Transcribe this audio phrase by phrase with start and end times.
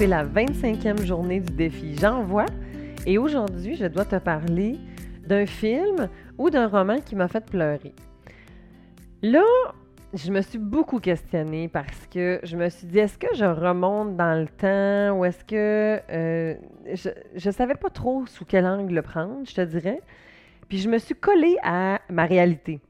[0.00, 2.46] c'est la 25e journée du défi J'envoie.
[3.04, 4.78] Et aujourd'hui, je dois te parler
[5.26, 7.92] d'un film ou d'un roman qui m'a fait pleurer.
[9.20, 9.44] Là,
[10.14, 14.16] je me suis beaucoup questionnée parce que je me suis dit, est-ce que je remonte
[14.16, 16.54] dans le temps ou est-ce que euh,
[16.94, 20.00] je ne savais pas trop sous quel angle le prendre, je te dirais.
[20.70, 22.80] Puis je me suis collée à ma réalité.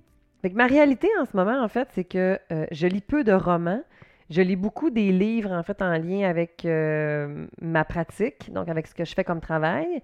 [0.43, 3.33] Fait ma réalité en ce moment, en fait, c'est que euh, je lis peu de
[3.33, 3.83] romans.
[4.31, 8.87] Je lis beaucoup des livres, en fait, en lien avec euh, ma pratique, donc avec
[8.87, 10.01] ce que je fais comme travail.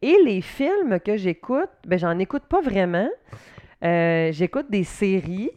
[0.00, 3.08] Et les films que j'écoute, ben j'en écoute pas vraiment.
[3.82, 5.50] j'écoute des séries.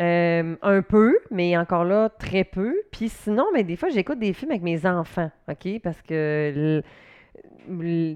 [0.00, 2.74] Euh, un peu, mais encore là, très peu.
[2.90, 5.80] Puis sinon, mais ben, des fois, j'écoute des films avec mes enfants, OK?
[5.82, 6.82] Parce que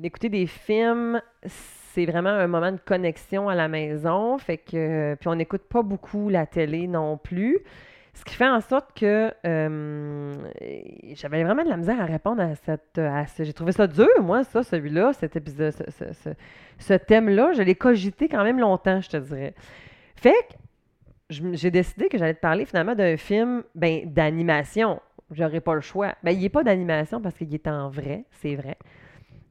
[0.02, 4.38] écouter des films, c'est vraiment un moment de connexion à la maison.
[4.38, 7.58] Fait que, puis on n'écoute pas beaucoup la télé non plus.
[8.18, 10.34] Ce qui fait en sorte que euh,
[11.14, 12.98] j'avais vraiment de la misère à répondre à cette.
[12.98, 16.30] À ce, j'ai trouvé ça dur, moi, ça, celui-là, cet épisode, ce,
[16.78, 17.52] ce thème-là.
[17.52, 19.54] Je l'ai cogité quand même longtemps, je te dirais.
[20.16, 20.54] Fait que
[21.30, 25.00] j'ai décidé que j'allais te parler finalement d'un film ben, d'animation.
[25.30, 26.14] J'aurais pas le choix.
[26.22, 28.76] Ben, il n'est pas d'animation parce qu'il est en vrai, c'est vrai.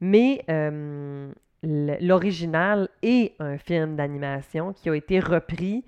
[0.00, 1.30] Mais euh,
[1.62, 5.84] l'original est un film d'animation qui a été repris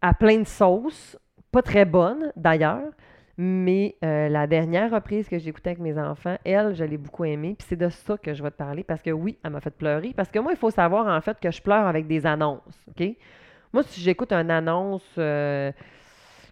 [0.00, 1.16] à plein de sauces,
[1.52, 2.90] pas très bonne d'ailleurs,
[3.36, 7.24] mais euh, la dernière reprise que j'ai écoutée avec mes enfants, elle, je l'ai beaucoup
[7.24, 7.54] aimée.
[7.58, 9.70] Puis c'est de ça que je vais te parler parce que oui, elle m'a fait
[9.70, 10.12] pleurer.
[10.16, 12.60] Parce que moi, il faut savoir en fait que je pleure avec des annonces.
[12.88, 13.06] OK?
[13.72, 15.72] Moi, si j'écoute une annonce euh,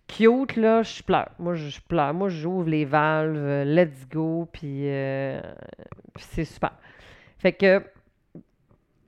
[0.06, 1.30] cute, là, je pleure.
[1.38, 2.14] Moi, je pleure.
[2.14, 4.84] Moi, j'ouvre les valves, euh, let's go, puis,
[6.18, 6.72] c'est super.
[7.38, 7.82] Fait que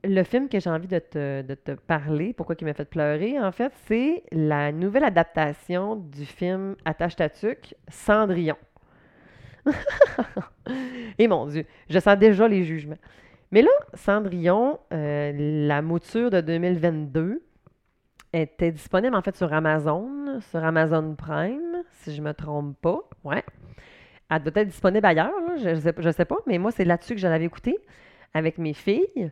[0.03, 3.71] le film que j'ai envie de te, parler, pourquoi il m'a fait pleurer, en fait,
[3.85, 7.29] c'est la nouvelle adaptation du film Attache ta
[7.87, 8.57] Cendrillon.
[11.17, 12.97] Et mon Dieu, je sens déjà les jugements.
[13.51, 17.41] Mais là, Cendrillon, la mouture de 2022,
[18.33, 22.99] était disponible en fait sur Amazon, sur Amazon Prime, si je ne me trompe pas.
[23.23, 23.43] Ouais.
[24.29, 27.27] Elle doit être disponible ailleurs, je ne sais, pas, mais moi, c'est là-dessus que je
[27.27, 27.77] l'avais écouté
[28.33, 29.31] avec mes filles.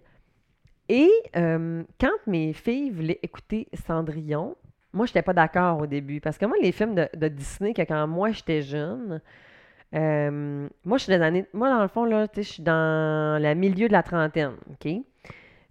[0.91, 4.57] Et euh, quand mes filles voulaient écouter Cendrillon,
[4.91, 6.19] moi, je n'étais pas d'accord au début.
[6.19, 9.21] Parce que moi, les films de, Disney, que quand moi, j'étais jeune,
[9.95, 11.45] euh, moi, je suis des années.
[11.53, 14.55] Moi, dans le fond, là, je suis dans le milieu de la trentaine.
[14.69, 14.91] OK?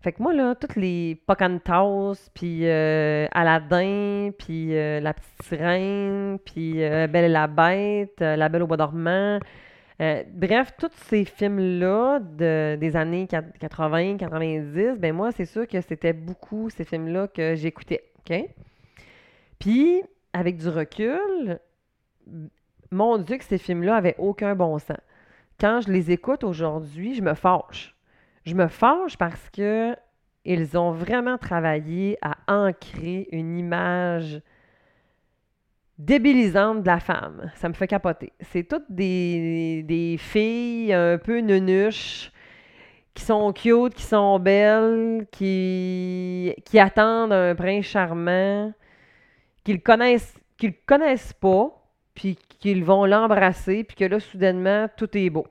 [0.00, 6.76] Fait que moi, là, toutes les Pocahontas, puis euh, Aladdin, puis La Petite Sirène, puis
[6.76, 9.38] Belle et la Bête, La Belle au Bois dormant,
[10.32, 16.12] bref, tous ces films-là de, des années 80, 90, ben moi, c'est sûr que c'était
[16.12, 18.04] beaucoup ces films-là que j'écoutais?
[19.58, 20.02] Puis,
[20.32, 21.58] avec du recul,
[22.90, 24.96] mon Dieu que ces films-là avaient aucun bon sens.
[25.58, 27.94] Quand je les écoute aujourd'hui, je me fâche
[28.44, 29.96] je me fâche parce que
[30.44, 34.40] ils ont vraiment travaillé à ancrer une image
[36.00, 37.50] débilisante de la femme.
[37.56, 38.32] Ça me fait capoter.
[38.40, 42.32] C'est toutes des, filles un peu nunuches
[43.12, 48.72] qui sont cute, qui sont belles, qui, qui attendent un prince charmant,
[49.62, 51.70] qu'ils connaissent, qu'ils connaissent pas,
[52.14, 55.46] puis qu'ils vont l'embrasser, puis que là, soudainement, tout est beau.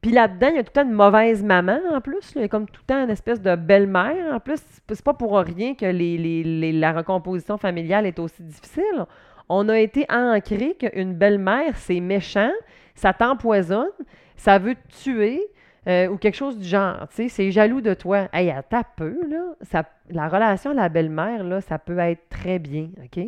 [0.00, 2.36] Puis là-dedans, il y a tout le temps une mauvaise maman en plus.
[2.50, 4.34] Comme tout le temps une espèce de belle-mère.
[4.34, 9.06] En plus, c'est pas pour rien que la recomposition familiale est aussi difficile.
[9.48, 12.50] On a été ancré qu'une belle-mère, c'est méchant,
[12.94, 13.88] ça t'empoisonne,
[14.36, 15.42] ça veut te tuer.
[15.86, 18.28] Euh, ou quelque chose du genre, tu c'est jaloux de toi.
[18.32, 22.58] Hey, à ta peu, là, ça, la relation à la belle-mère, ça peut être très
[22.58, 23.24] bien, OK?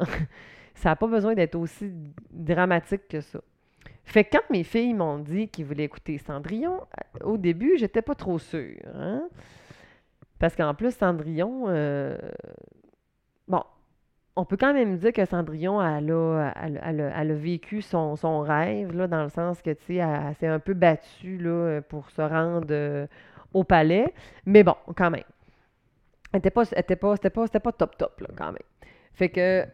[0.74, 1.92] ça n'a pas besoin d'être aussi
[2.32, 3.38] dramatique que ça.
[4.04, 8.02] Fait que quand mes filles m'ont dit qu'ils voulaient écouter Cendrillon, euh, au début, j'étais
[8.02, 8.78] pas trop sûre.
[8.94, 9.28] Hein?
[10.38, 12.18] Parce qu'en plus, Cendrillon, euh,
[13.48, 13.62] bon,
[14.36, 19.30] on peut quand même dire que Cendrillon, elle a, vécu son, rêve, là, dans le
[19.30, 23.06] sens que, tu sais, elle, s'est un peu battue là, pour se rendre euh,
[23.52, 24.12] au palais.
[24.44, 25.24] Mais bon, quand même.
[26.32, 28.58] Elle n'était pas, pas, c'était pas, pas top top, là, quand même.
[29.14, 29.64] Fait que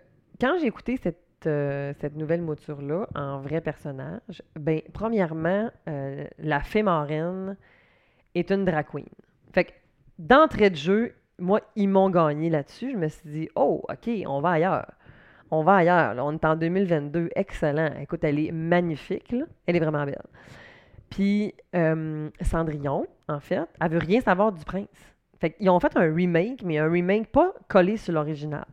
[0.41, 4.43] quand j'ai écouté cette euh, cette nouvelle mouture-là en vrai personnage?
[4.59, 7.57] Ben, premièrement, euh, la fée marraine
[8.35, 9.07] est une drag queen.
[9.53, 9.73] Fait que,
[10.19, 12.93] d'entrée de jeu, moi, ils m'ont gagné là-dessus.
[12.93, 14.93] Je me suis dit, oh, OK, on va ailleurs.
[15.51, 16.15] On va ailleurs.
[16.19, 17.31] On est en 2022.
[17.35, 17.91] Excellent.
[18.01, 19.35] Écoute, elle est magnifique.
[19.67, 20.23] Elle est vraiment belle.
[21.09, 24.87] Puis, euh, Cendrillon, en fait, elle veut rien savoir du prince.
[25.41, 28.67] Fait ont fait un remake, mais un remake pas collé sur l'original.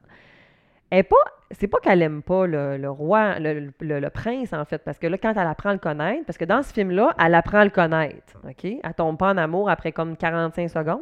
[0.90, 5.18] Pas c'est pas qu'elle aime pas le, roi, le, prince, en fait, parce que là,
[5.18, 7.70] quand elle apprend à le connaître, parce que dans ce film-là, elle apprend à le
[7.70, 8.66] connaître, OK?
[8.66, 11.00] Elle tombe pas en amour après comme 45 secondes.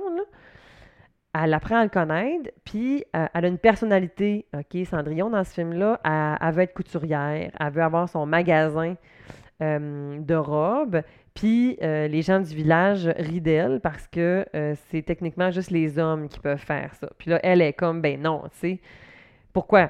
[1.34, 4.86] Elle apprend à le connaître, puis euh, elle a une personnalité, OK?
[4.86, 8.96] Cendrillon, dans ce film-là, elle, veut être couturière, elle veut avoir son magasin
[9.62, 11.02] euh, de robes,
[11.34, 14.46] puis euh, les gens du village rient d'elle parce que
[14.90, 17.10] c'est techniquement juste les hommes qui peuvent faire ça.
[17.18, 18.82] Puis là, elle est comme, ben non, tu sais,
[19.56, 19.90] pourquoi?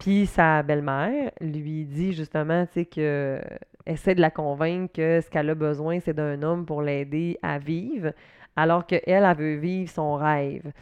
[0.00, 3.40] Puis sa belle-mère lui dit justement, tu sais, que
[3.86, 7.60] essaie de la convaincre que ce qu'elle a besoin, c'est d'un homme pour l'aider à
[7.60, 8.10] vivre,
[8.56, 10.72] alors qu'elle, elle veut vivre son rêve.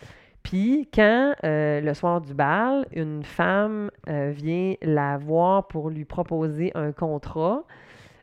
[0.43, 6.07] Puis quand, euh, le soir du bal, une femme euh, vient la voir pour lui
[6.07, 7.65] proposer un contrat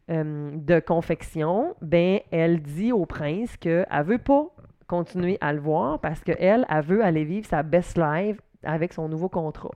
[0.10, 4.48] euh, de confection, ben elle dit au prince qu'elle ne veut pas
[4.88, 9.08] continuer à le voir parce qu'elle, elle veut aller vivre sa best life avec son
[9.10, 9.72] nouveau contrat.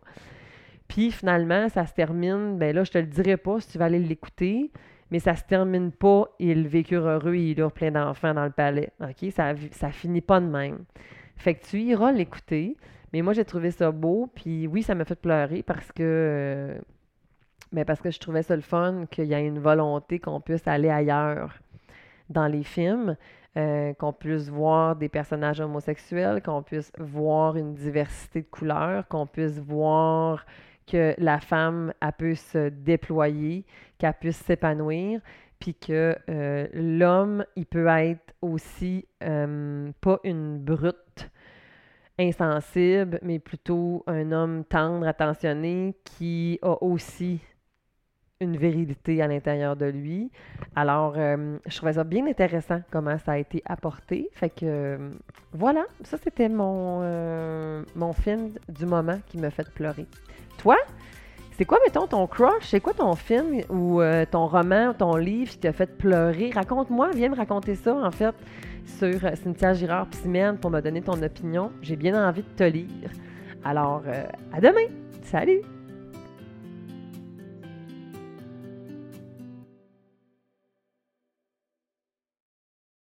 [0.88, 3.86] Puis finalement, ça se termine, ben là, je te le dirai pas si tu vas
[3.86, 4.72] aller l'écouter,
[5.12, 8.52] mais ça se termine pas, ils vécurent heureux et ils eurent plein d'enfants dans le
[8.52, 8.92] palais.
[9.02, 9.32] OK?
[9.32, 10.80] Ça, ça finit pas de même.
[11.36, 12.78] Fait que tu iras l'écouter,
[13.14, 16.04] mais moi, j'ai trouvé ça beau, puis oui, ça m'a fait pleurer parce que...
[16.04, 16.80] Euh,
[17.74, 20.66] ben parce que je trouvais ça le fun qu'il y ait une volonté qu'on puisse
[20.68, 21.60] aller ailleurs
[22.30, 23.18] dans les films.
[23.58, 29.26] Euh, qu'on puisse voir des personnages homosexuels, qu'on puisse voir une diversité de couleurs, qu'on
[29.26, 30.46] puisse voir
[30.86, 33.66] que la femme, a pu se déployer,
[33.98, 35.22] qu'elle puisse s'épanouir,
[35.58, 41.32] puis que euh, l'homme, il peut être aussi euh, pas une brute
[42.20, 47.42] insensible, mais plutôt un homme tendre, attentionné, qui a aussi
[48.40, 50.30] une vérité à l'intérieur de lui.
[50.76, 54.30] Alors, euh, je trouvais ça bien intéressant comment ça a été apporté.
[54.34, 55.10] Fait que euh,
[55.54, 60.06] voilà, ça c'était mon, euh, mon film du moment qui m'a fait pleurer.
[60.60, 60.78] Toi,
[61.58, 62.66] c'est quoi, mettons, ton crush?
[62.66, 64.00] C'est quoi ton film ou
[64.30, 66.52] ton roman, ton livre qui t'a fait pleurer?
[66.54, 68.36] Raconte-moi, viens me raconter ça, en fait,
[68.86, 71.72] sur Cynthia Girard Piscine pour me donner ton opinion.
[71.82, 73.10] J'ai bien envie de te lire.
[73.64, 74.04] Alors,
[74.54, 74.94] à demain!
[75.24, 75.77] Salut!